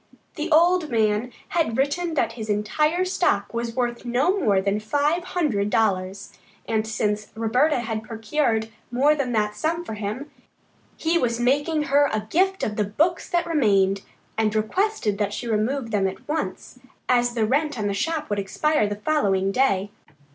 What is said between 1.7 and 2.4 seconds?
written that